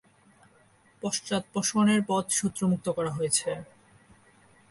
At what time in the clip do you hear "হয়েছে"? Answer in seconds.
3.17-3.49